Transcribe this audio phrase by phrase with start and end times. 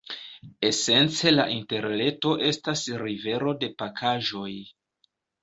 [0.69, 4.49] Esence la Interreto estas rivero de pakaĵoj.